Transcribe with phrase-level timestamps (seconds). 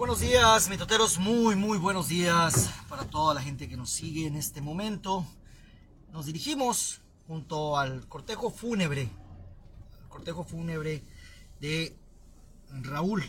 [0.00, 4.34] buenos días, mitoteros, muy, muy buenos días para toda la gente que nos sigue en
[4.34, 5.26] este momento.
[6.10, 9.10] Nos dirigimos junto al cortejo fúnebre,
[10.02, 11.04] al cortejo fúnebre
[11.60, 11.94] de
[12.80, 13.22] Raúl,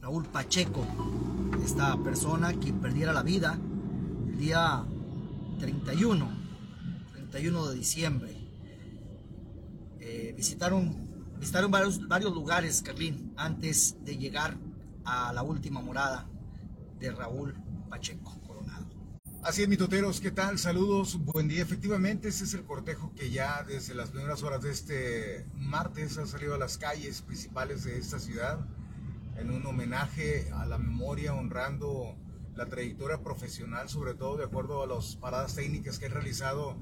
[0.00, 0.86] Raúl Pacheco,
[1.64, 3.58] esta persona que perdiera la vida
[4.28, 4.84] el día
[5.58, 6.30] 31,
[7.14, 8.36] 31 de diciembre.
[9.98, 14.56] Eh, visitaron, visitaron varios, varios lugares, Carlín, antes de llegar
[15.06, 16.26] a la última morada
[16.98, 17.54] de Raúl
[17.88, 18.86] Pacheco Coronado.
[19.42, 20.58] Así es, mitoteros, ¿qué tal?
[20.58, 21.62] Saludos, buen día.
[21.62, 26.26] Efectivamente, ese es el cortejo que ya desde las primeras horas de este martes ha
[26.26, 28.58] salido a las calles principales de esta ciudad
[29.36, 32.16] en un homenaje a la memoria, honrando
[32.56, 36.76] la trayectoria profesional, sobre todo de acuerdo a las paradas técnicas que ha realizado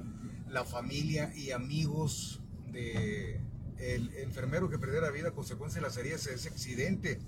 [0.49, 2.41] la familia y amigos
[2.73, 3.41] de
[3.77, 7.21] enfermero que perdió la vida a consecuencia de las heridas de ese accidente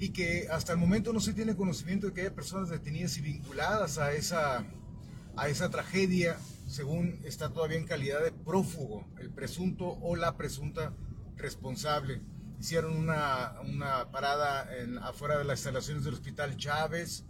[0.00, 3.20] y que hasta el momento no se tiene conocimiento de que haya personas detenidas y
[3.20, 4.64] vinculadas a esa,
[5.36, 10.94] a esa tragedia, según está todavía en calidad de prófugo, el presunto o la presunta
[11.36, 12.22] responsable.
[12.58, 17.24] Hicieron una, una parada en, afuera de las instalaciones del Hospital Chávez,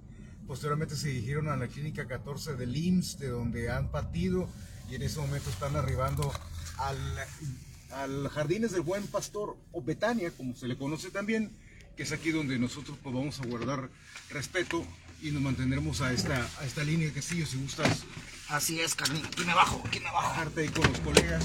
[0.46, 4.48] posteriormente se dirigieron a la Clínica 14 del IMSS, de donde han partido,
[4.88, 6.32] y en ese momento están arribando
[6.78, 6.98] al,
[7.90, 11.50] al Jardines del Buen Pastor, o Betania, como se le conoce también,
[12.00, 13.90] que es aquí donde nosotros pues, vamos a guardar
[14.30, 14.82] respeto
[15.20, 18.04] y nos mantendremos a esta, a esta línea de Castillo, si gustas.
[18.48, 20.28] Así es, Carlín, aquí me bajo, aquí me bajo.
[20.28, 21.44] Bajarte ahí con los colegas.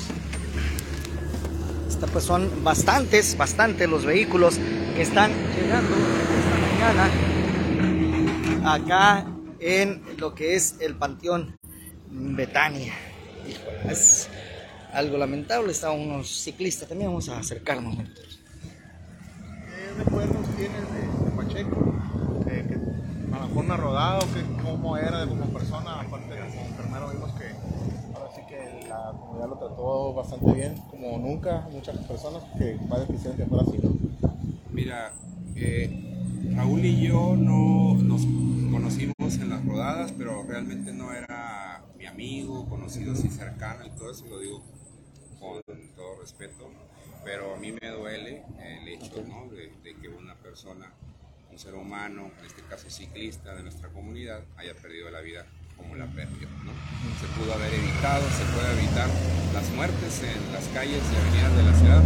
[1.89, 4.55] Esta, pues son bastantes, bastantes los vehículos
[4.95, 6.57] que están llegando esta
[6.93, 9.27] mañana acá
[9.59, 11.57] en lo que es el Panteón
[12.09, 12.93] Betania.
[13.89, 14.29] Es
[14.93, 17.97] algo lamentable, estaban unos ciclistas, también vamos a acercarnos.
[19.97, 21.93] ¿Qué recuerdos tienes de, de Pacheco?
[22.47, 22.77] Eh,
[23.33, 26.61] a lo mejor una rodada o que, cómo era de como persona, aparte de como
[26.61, 31.97] enfermero vimos que ahora sí que la comunidad lo trató bastante bien, como nunca, muchas
[31.99, 33.95] personas que padres quisieran que fuera así, ¿no?
[34.71, 35.11] Mira,
[35.55, 38.21] eh, Raúl y yo no nos
[38.71, 44.11] conocimos en las rodadas, pero realmente no era mi amigo, conocido así cercano y todo
[44.11, 44.61] eso lo digo
[45.39, 45.61] con
[45.95, 46.69] todo respeto,
[47.25, 49.49] pero a mí me duele el hecho ¿no?
[49.49, 50.93] de, de que una persona,
[51.51, 55.95] un ser humano, en este caso ciclista de nuestra comunidad, haya perdido la vida como
[55.95, 56.47] la perdió.
[56.63, 56.71] ¿no?
[57.19, 59.09] Se pudo haber evitado, se puede evitar
[59.53, 62.03] las muertes en las calles y avenidas de la ciudad,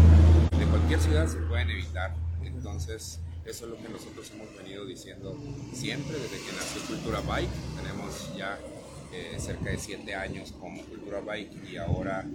[0.57, 2.15] de cualquier ciudad se pueden evitar.
[2.41, 5.37] Entonces, eso es lo que nosotros hemos venido diciendo
[5.73, 7.49] siempre desde que nació Cultura Bike.
[7.75, 8.57] Tenemos ya
[9.11, 12.25] eh, cerca de siete años como Cultura Bike y ahora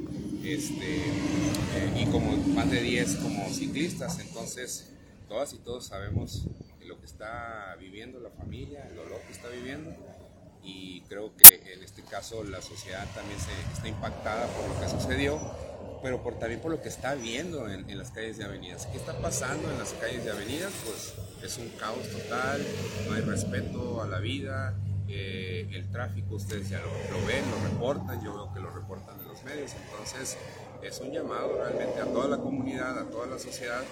[0.47, 4.19] este, eh, y como más de 10 como ciclistas.
[4.19, 4.91] Entonces,
[5.28, 6.47] todas y todos sabemos
[6.84, 9.94] lo que está viviendo la familia, el dolor que está viviendo
[10.65, 14.88] y creo que en este caso la sociedad también se, está impactada por lo que
[14.88, 15.38] sucedió,
[16.03, 18.87] pero por, también por lo que está viendo en, en, las calles de avenidas.
[18.87, 20.72] ¿Qué está pasando en las calles de avenidas?
[20.84, 22.65] Pues es un caos total,
[23.06, 24.75] no hay respeto a la vida,
[25.09, 28.71] eh, el tráfico ustedes ya lo, lo, ven, lo reportan, yo veo que lo
[29.44, 30.37] medios, entonces
[30.82, 33.82] es un llamado realmente a toda la comunidad, a toda la sociedad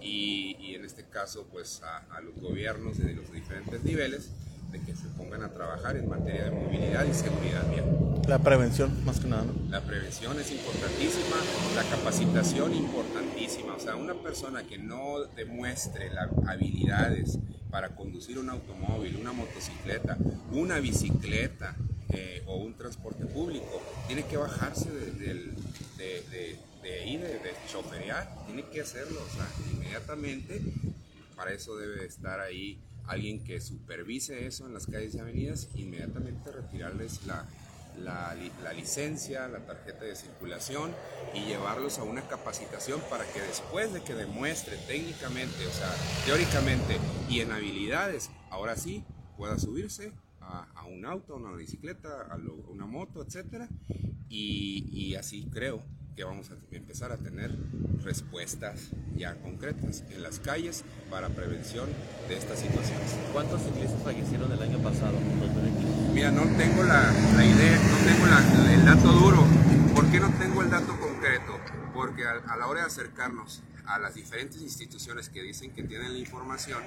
[0.00, 4.30] y, y en este caso pues a, a los gobiernos de los diferentes niveles
[4.70, 7.84] de que se pongan a trabajar en materia de movilidad y seguridad vial.
[8.26, 9.52] La prevención, más que nada, ¿no?
[9.70, 11.36] La prevención es importantísima,
[11.74, 13.74] la capacitación importantísima.
[13.74, 17.38] O sea, una persona que no demuestre las habilidades
[17.70, 20.16] para conducir un automóvil, una motocicleta,
[20.52, 21.76] una bicicleta
[22.12, 28.44] eh, o un transporte público, tiene que bajarse de, de, de, de, ahí, de choferear,
[28.46, 30.60] tiene que hacerlo, o sea, inmediatamente.
[31.36, 36.52] Para eso debe estar ahí alguien que supervise eso en las calles y avenidas, inmediatamente
[36.52, 37.46] retirarles la,
[37.98, 40.94] la, la, licencia, la tarjeta de circulación
[41.34, 45.92] y llevarlos a una capacitación para que después de que demuestre técnicamente, o sea,
[46.24, 46.98] teóricamente
[47.28, 49.04] y en habilidades, ahora sí
[49.36, 50.12] pueda subirse
[50.52, 53.68] a, a un auto, a una bicicleta, a, lo, a una moto, etc.
[54.28, 55.82] Y, y así creo
[56.14, 57.50] que vamos a empezar a tener
[58.04, 61.88] respuestas ya concretas en las calles para prevención
[62.28, 63.16] de estas situaciones.
[63.32, 65.18] ¿Cuántos ciclistas fallecieron el año pasado?
[66.12, 69.42] Mira, no tengo la, la idea, no tengo la, el dato duro.
[69.94, 71.58] ¿Por qué no tengo el dato concreto?
[71.94, 76.12] Porque a, a la hora de acercarnos a las diferentes instituciones que dicen que tienen
[76.12, 76.82] la información,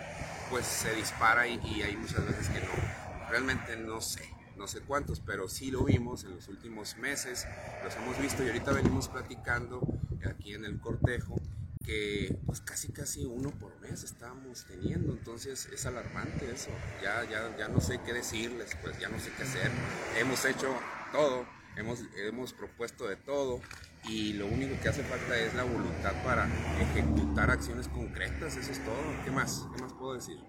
[0.51, 3.04] pues se dispara y, y hay muchas veces que no.
[3.35, 7.45] Realmente no sé no sé cuántos, pero sí lo vimos en los últimos meses,
[7.83, 9.85] los hemos visto y ahorita venimos platicando
[10.25, 11.35] aquí en el cortejo
[11.83, 16.69] que pues casi casi uno por mes estamos teniendo, entonces es alarmante eso,
[17.03, 19.69] ya, ya, ya no sé qué decirles, pues ya no sé qué hacer,
[20.17, 20.73] hemos hecho
[21.11, 21.45] todo,
[21.75, 23.59] hemos, hemos propuesto de todo
[24.05, 26.47] y lo único que hace falta es la voluntad para
[26.79, 28.95] ejecutar acciones concretas, eso es todo,
[29.25, 29.65] ¿qué más?
[29.75, 30.39] ¿Qué más puedo decir?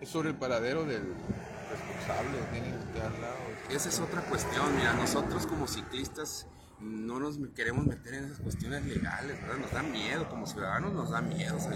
[0.00, 1.02] Es sobre el paradero del
[1.70, 3.36] responsable, tiene usted al lado.
[3.70, 6.46] Esa es otra cuestión, mira, nosotros como ciclistas
[6.80, 9.56] no nos queremos meter en esas cuestiones legales, ¿verdad?
[9.56, 11.72] Nos da miedo, como ciudadanos nos da miedo, o sea,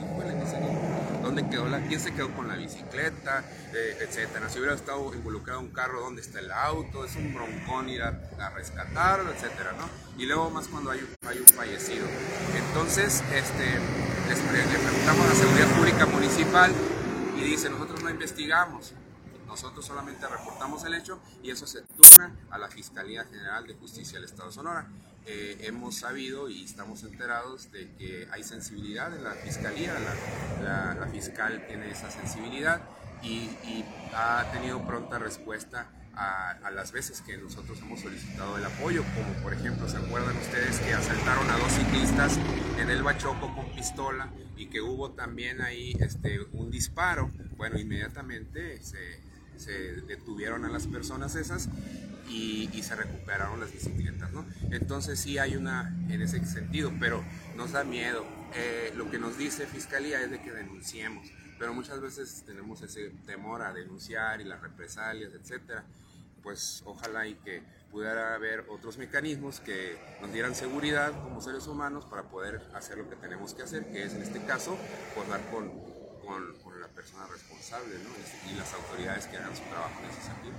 [1.23, 3.43] dónde quedó la, quién se quedó con la bicicleta,
[3.73, 4.51] eh, etcétera.
[4.51, 7.07] Si hubiera estado involucrado un carro, ¿dónde está el auto?
[7.07, 9.89] Es un broncón ir a, rescatarlo, etcétera, ¿no?
[10.23, 12.07] Y luego más cuando hay un, hay un fallecido.
[12.69, 13.79] Entonces, este,
[14.29, 16.73] le preguntamos a la Seguridad Pública Municipal
[17.39, 18.93] y dice, nosotros no investigamos.
[19.51, 24.15] Nosotros solamente reportamos el hecho y eso se turna a la Fiscalía General de Justicia
[24.15, 24.87] del Estado de Sonora.
[25.27, 29.93] Eh, hemos sabido y estamos enterados de que hay sensibilidad en la Fiscalía,
[30.63, 32.81] la, fiscal tiene esa sensibilidad
[33.23, 38.65] y, y ha tenido pronta respuesta a, a las veces que nosotros hemos solicitado el
[38.65, 42.39] apoyo, como por ejemplo, ¿se acuerdan ustedes que asaltaron a dos ciclistas
[42.79, 47.31] en el Bachoco con pistola y que hubo también ahí este, un disparo?
[47.57, 49.30] Bueno, inmediatamente se,
[49.61, 49.73] se
[50.03, 51.69] detuvieron a las personas esas
[52.29, 54.45] y, y se recuperaron las bicicletas, ¿no?
[54.71, 57.23] Entonces sí hay una en ese sentido, pero
[57.57, 58.25] nos da miedo.
[58.55, 63.11] Eh, lo que nos dice Fiscalía es de que denunciemos, pero muchas veces tenemos ese
[63.27, 65.85] temor a denunciar y las represalias, etcétera.
[66.43, 72.07] Pues ojalá y que pudiera haber otros mecanismos que nos dieran seguridad como seres humanos
[72.07, 74.79] para poder hacer lo que tenemos que hacer, que es en este caso,
[75.15, 75.71] pues dar con,
[76.25, 76.70] con,
[77.01, 78.51] persona responsable ¿no?
[78.51, 80.55] y las autoridades que hagan su trabajo en ese sentido.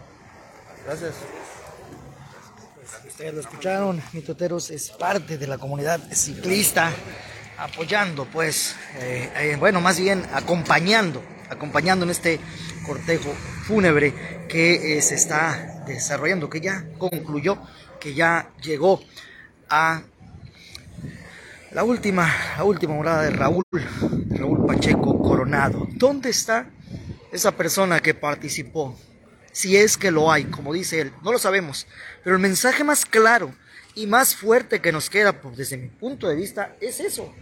[0.85, 1.15] Gracias.
[3.07, 6.91] Ustedes lo escucharon, Mitoteros es parte de la comunidad ciclista,
[7.59, 12.39] apoyando, pues, eh, eh, bueno, más bien acompañando, acompañando en este
[12.87, 13.31] cortejo
[13.67, 17.59] fúnebre que eh, se está desarrollando, que ya concluyó,
[17.99, 18.99] que ya llegó
[19.69, 20.01] a
[21.73, 23.63] la última, la última morada de Raúl,
[24.29, 25.87] Raúl Pacheco Coronado.
[25.91, 26.69] ¿Dónde está
[27.31, 28.97] esa persona que participó?
[29.51, 31.87] Si es que lo hay, como dice él, no lo sabemos.
[32.23, 33.53] Pero el mensaje más claro
[33.95, 37.33] y más fuerte que nos queda, pues, desde mi punto de vista, es eso.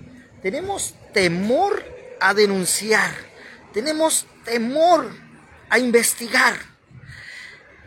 [0.41, 1.83] Tenemos temor
[2.19, 3.11] a denunciar.
[3.73, 5.09] Tenemos temor
[5.69, 6.55] a investigar.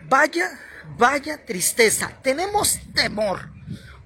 [0.09, 0.59] Vaya,
[0.97, 2.13] vaya tristeza.
[2.23, 3.51] Tenemos temor.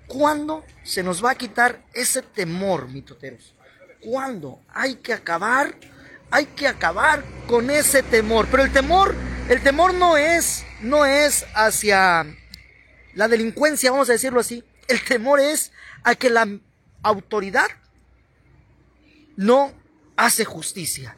[0.06, 3.54] ¿Cuándo se nos va a quitar ese temor, mitoteros?
[4.00, 4.60] ¿Cuándo?
[4.68, 5.74] Hay que acabar,
[6.30, 8.46] hay que acabar con ese temor.
[8.50, 9.14] Pero el temor,
[9.48, 12.26] el temor no es, no es hacia
[13.14, 14.62] la delincuencia, vamos a decirlo así.
[14.86, 15.72] El temor es
[16.04, 16.46] a que la
[17.02, 17.68] autoridad
[19.36, 19.72] no
[20.16, 21.16] hace justicia.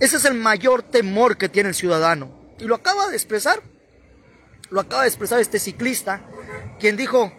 [0.00, 2.34] Ese es el mayor temor que tiene el ciudadano.
[2.58, 3.62] Y lo acaba de expresar.
[4.70, 6.22] Lo acaba de expresar este ciclista,
[6.80, 7.32] quien dijo,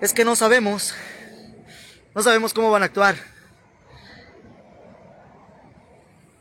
[0.00, 0.94] es que no sabemos,
[2.14, 3.16] no sabemos cómo van a actuar.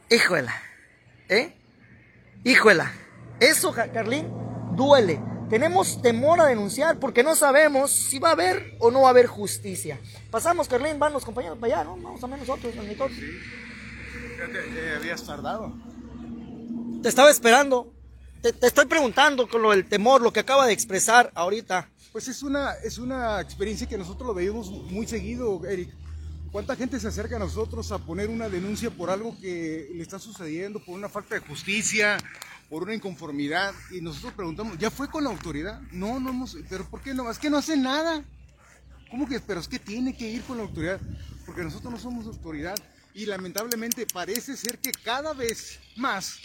[0.10, 0.54] Híjola,
[1.30, 1.54] ¿eh?
[2.44, 2.92] Híjola,
[3.40, 4.28] eso, Carlín,
[4.76, 5.20] duele.
[5.50, 9.10] Tenemos temor a denunciar porque no sabemos si va a haber o no va a
[9.12, 10.00] haber justicia.
[10.32, 11.98] Pasamos, Carlín, van los compañeros para allá, ¿no?
[11.98, 13.18] Vamos a ver nosotros, los mitotes.
[13.18, 15.72] Fíjate, eh, habías tardado.
[17.02, 17.94] Te estaba esperando.
[18.42, 21.90] Te, te estoy preguntando con lo del temor, lo que acaba de expresar ahorita.
[22.16, 25.90] Pues es una, es una experiencia que nosotros lo veíamos muy seguido, Eric.
[26.50, 30.18] ¿Cuánta gente se acerca a nosotros a poner una denuncia por algo que le está
[30.18, 32.18] sucediendo, por una falta de justicia,
[32.70, 33.74] por una inconformidad?
[33.92, 35.82] Y nosotros preguntamos, ¿ya fue con la autoridad?
[35.92, 37.30] No, no hemos, pero ¿por qué no?
[37.30, 38.24] Es que no hace nada.
[39.12, 39.42] ¿Cómo que?
[39.42, 41.02] Pero es que tiene que ir con la autoridad,
[41.46, 42.78] porque nosotros no somos autoridad.
[43.14, 46.40] Y lamentablemente parece ser que cada vez más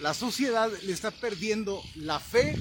[0.00, 2.58] la sociedad le está perdiendo la fe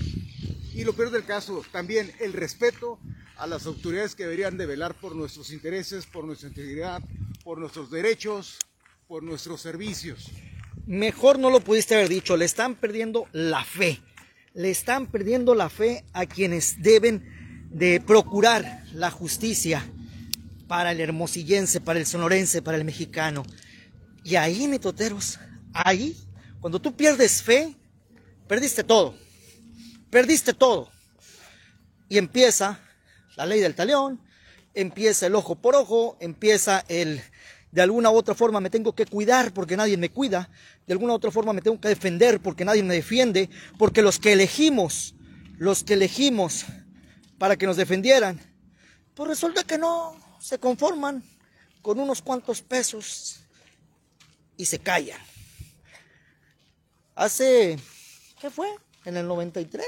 [0.74, 3.00] y lo peor del caso, también el respeto
[3.38, 7.02] a las autoridades que deberían de velar por nuestros intereses, por nuestra integridad,
[7.44, 8.58] por nuestros derechos,
[9.08, 10.32] por nuestros servicios.
[10.86, 14.02] Mejor no lo pudiste haber dicho, le están perdiendo la fe.
[14.54, 19.84] Le están perdiendo la fe a quienes deben de procurar la justicia
[20.68, 23.44] para el hermosillense, para el sonorense, para el mexicano.
[24.24, 25.40] Y ahí, mitoteros,
[25.74, 26.18] ahí,
[26.60, 27.76] cuando tú pierdes fe,
[28.48, 29.16] perdiste todo.
[30.14, 30.92] Perdiste todo.
[32.08, 32.80] Y empieza
[33.36, 34.22] la ley del talión,
[34.76, 37.20] empieza el ojo por ojo, empieza el
[37.72, 40.52] de alguna u otra forma me tengo que cuidar porque nadie me cuida,
[40.86, 44.20] de alguna u otra forma me tengo que defender porque nadie me defiende, porque los
[44.20, 45.16] que elegimos,
[45.58, 46.66] los que elegimos
[47.40, 48.40] para que nos defendieran,
[49.16, 51.24] pues resulta que no se conforman
[51.82, 53.40] con unos cuantos pesos
[54.58, 55.20] y se callan.
[57.16, 57.80] Hace,
[58.40, 58.68] ¿qué fue?
[59.06, 59.86] En el 93.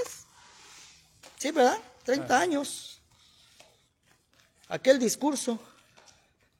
[1.37, 1.79] Sí, ¿verdad?
[2.03, 3.01] 30 años.
[4.67, 5.59] Aquel discurso.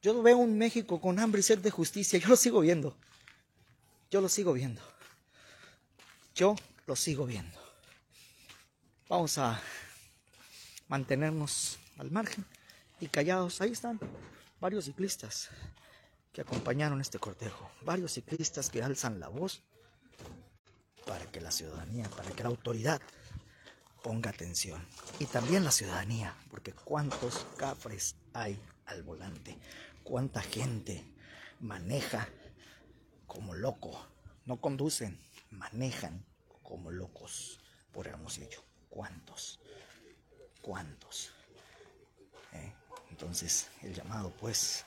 [0.02, 2.18] Yo veo un México con hambre y sed de justicia.
[2.18, 2.96] Yo lo sigo viendo.
[4.10, 4.80] Yo lo sigo viendo.
[6.34, 6.54] Yo
[6.86, 7.58] lo sigo viendo.
[9.08, 9.60] Vamos a
[10.88, 12.44] mantenernos al margen
[13.00, 13.60] y callados.
[13.60, 13.98] Ahí están
[14.60, 15.48] varios ciclistas
[16.32, 17.70] que acompañaron este cortejo.
[17.82, 19.62] Varios ciclistas que alzan la voz
[21.06, 23.00] para que la ciudadanía, para que la autoridad
[24.02, 24.86] ponga atención.
[25.18, 29.56] Y también la ciudadanía, porque cuántos cafres hay al volante,
[30.04, 31.04] cuánta gente
[31.60, 32.28] maneja
[33.26, 34.06] como loco,
[34.44, 35.18] no conducen,
[35.50, 36.24] manejan
[36.62, 37.60] como locos
[37.92, 38.62] por Hermosillo.
[38.88, 39.60] ¿Cuántos?
[40.62, 41.32] ¿Cuántos?
[42.52, 42.72] ¿Eh?
[43.10, 44.84] Entonces, el llamado, pues,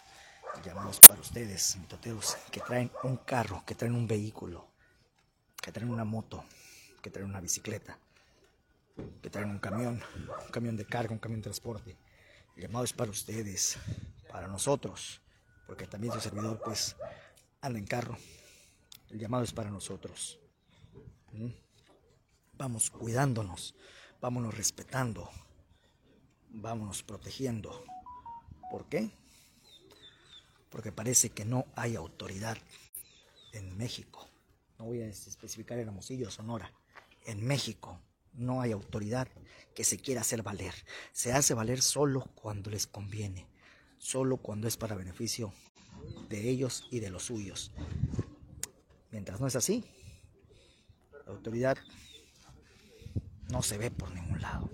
[0.55, 0.71] el
[1.05, 4.69] para ustedes, mitoteros, que traen un carro, que traen un vehículo,
[5.61, 6.43] que traen una moto,
[7.01, 7.97] que traen una bicicleta,
[9.21, 10.01] que traen un camión,
[10.45, 11.97] un camión de carga, un camión de transporte.
[12.55, 13.77] El llamado es para ustedes,
[14.29, 15.21] para nosotros,
[15.67, 16.95] porque también su servidor pues
[17.61, 18.17] anda en carro.
[19.09, 20.39] El llamado es para nosotros.
[21.31, 21.49] ¿Mm?
[22.57, 23.75] Vamos cuidándonos,
[24.19, 25.29] vámonos respetando,
[26.49, 27.85] vámonos protegiendo.
[28.69, 29.09] ¿Por qué?
[30.69, 32.57] Porque parece que no hay autoridad
[33.53, 34.29] en México
[34.79, 36.71] no voy a especificar en Hermosillo, Sonora,
[37.25, 37.99] en México
[38.33, 39.27] no hay autoridad
[39.75, 40.73] que se quiera hacer valer.
[41.11, 43.45] Se hace valer solo cuando les conviene,
[43.97, 45.53] solo cuando es para beneficio
[46.29, 47.71] de ellos y de los suyos.
[49.11, 49.83] Mientras no es así,
[51.25, 51.77] la autoridad
[53.49, 54.69] no se ve por ningún lado.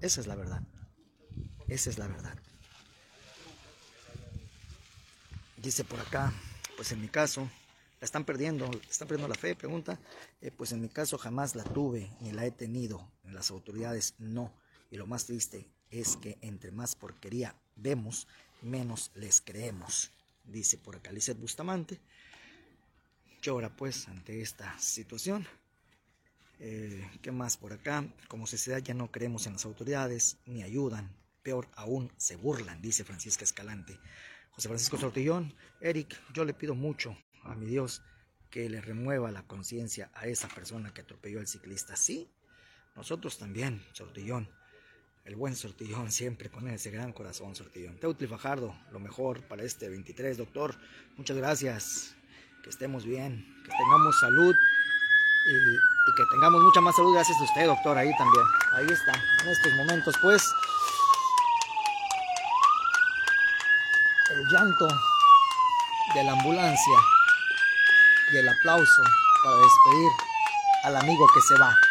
[0.00, 0.62] Esa es la verdad.
[1.68, 2.38] Esa es la verdad.
[5.58, 6.32] Dice por acá,
[6.76, 7.50] pues en mi caso,
[8.00, 10.00] la están perdiendo, están perdiendo la fe, pregunta.
[10.40, 13.12] Eh, pues en mi caso jamás la tuve ni la he tenido.
[13.24, 14.54] En las autoridades no.
[14.90, 18.26] Y lo más triste es que entre más porquería vemos,
[18.62, 20.10] menos les creemos.
[20.44, 22.00] Dice por acá Lizeth Bustamante.
[23.42, 25.46] Llora pues ante esta situación.
[26.58, 28.06] Eh, ¿Qué más por acá?
[28.28, 31.14] Como sociedad ya no creemos en las autoridades, ni ayudan.
[31.42, 33.98] Peor aún, se burlan, dice Francisca Escalante.
[34.50, 38.02] José Francisco Sortillón, Eric, yo le pido mucho a mi Dios
[38.50, 41.96] que le remueva la conciencia a esa persona que atropelló al ciclista.
[41.96, 42.28] Sí,
[42.96, 44.48] nosotros también, Sortillón.
[45.24, 47.98] El buen Sortillón, siempre con ese gran corazón, Sortillón.
[47.98, 50.74] Teutli Fajardo, lo mejor para este 23, doctor.
[51.16, 52.16] Muchas gracias.
[52.64, 57.44] Que estemos bien, que tengamos salud y, y que tengamos mucha más salud gracias a
[57.44, 58.44] usted, doctor, ahí también.
[58.74, 59.12] Ahí está,
[59.44, 60.42] en estos momentos, pues,
[64.30, 64.88] el llanto
[66.14, 66.94] de la ambulancia
[68.32, 69.02] y el aplauso
[69.42, 70.10] para despedir
[70.84, 71.89] al amigo que se va.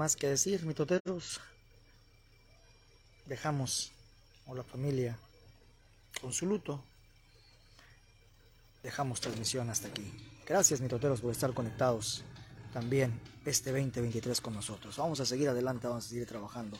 [0.00, 1.42] Más que decir, mitoteros,
[3.26, 3.92] dejamos
[4.46, 5.18] a la familia
[6.22, 6.82] con su luto.
[8.82, 10.10] Dejamos transmisión hasta aquí.
[10.46, 12.22] Gracias, mitoteros, por estar conectados
[12.72, 14.96] también este 2023 con nosotros.
[14.96, 16.78] Vamos a seguir adelante, vamos a seguir trabajando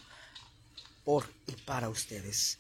[1.05, 2.57] por y para ustedes.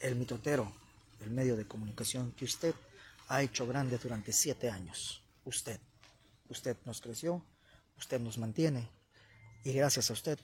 [0.00, 0.72] El mitotero,
[1.20, 2.74] el medio de comunicación que usted
[3.28, 5.22] ha hecho grande durante siete años.
[5.44, 5.78] Usted,
[6.48, 7.44] usted nos creció,
[7.96, 8.99] usted nos mantiene
[9.64, 10.38] y gracias a usted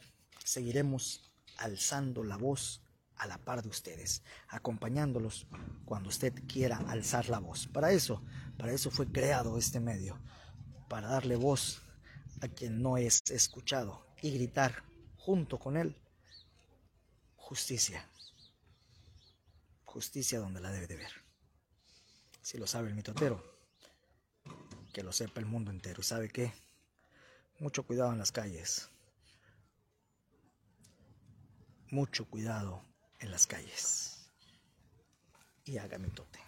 [0.44, 2.82] seguiremos alzando la voz
[3.16, 5.46] a la par de ustedes, acompañándolos
[5.84, 7.66] cuando usted quiera alzar la voz.
[7.66, 8.22] Para eso,
[8.58, 10.20] para eso fue creado este medio,
[10.88, 11.82] para darle voz
[12.42, 14.84] a quien no es escuchado y gritar
[15.16, 15.96] junto con él
[17.46, 18.04] justicia.
[19.84, 21.12] Justicia donde la debe de ver.
[22.42, 23.42] Si lo sabe el mitotero,
[24.92, 26.00] que lo sepa el mundo entero.
[26.00, 26.52] ¿Y sabe qué?
[27.58, 28.90] Mucho cuidado en las calles.
[31.90, 32.82] Mucho cuidado
[33.20, 34.28] en las calles.
[35.64, 36.45] Y haga mitote.